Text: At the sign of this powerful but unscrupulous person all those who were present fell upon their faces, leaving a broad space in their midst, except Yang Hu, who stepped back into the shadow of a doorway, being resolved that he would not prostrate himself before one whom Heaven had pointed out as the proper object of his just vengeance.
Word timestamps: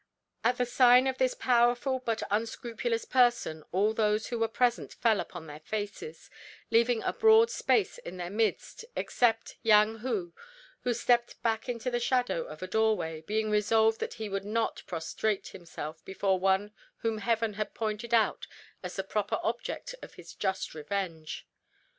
At 0.43 0.57
the 0.57 0.65
sign 0.65 1.05
of 1.05 1.19
this 1.19 1.35
powerful 1.35 1.99
but 1.99 2.23
unscrupulous 2.31 3.05
person 3.05 3.63
all 3.71 3.93
those 3.93 4.29
who 4.29 4.39
were 4.39 4.47
present 4.47 4.95
fell 4.95 5.19
upon 5.19 5.45
their 5.45 5.59
faces, 5.59 6.31
leaving 6.71 7.03
a 7.03 7.13
broad 7.13 7.51
space 7.51 7.99
in 7.99 8.17
their 8.17 8.31
midst, 8.31 8.83
except 8.95 9.57
Yang 9.61 9.99
Hu, 9.99 10.33
who 10.79 10.95
stepped 10.95 11.39
back 11.43 11.69
into 11.69 11.91
the 11.91 11.99
shadow 11.99 12.45
of 12.45 12.63
a 12.63 12.67
doorway, 12.67 13.21
being 13.21 13.51
resolved 13.51 13.99
that 13.99 14.15
he 14.15 14.27
would 14.27 14.43
not 14.43 14.81
prostrate 14.87 15.49
himself 15.49 16.03
before 16.03 16.39
one 16.39 16.71
whom 17.01 17.19
Heaven 17.19 17.53
had 17.53 17.75
pointed 17.75 18.11
out 18.11 18.47
as 18.81 18.95
the 18.95 19.03
proper 19.03 19.39
object 19.43 19.93
of 20.01 20.15
his 20.15 20.33
just 20.33 20.71
vengeance. 20.73 21.43